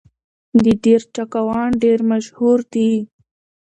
[0.63, 2.91] د دير چاکوان ډېر مشهور دي